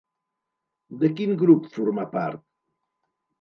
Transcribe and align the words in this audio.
De 1.03 1.11
quin 1.19 1.35
grup 1.41 1.67
formà 1.75 2.07
part? 2.17 2.43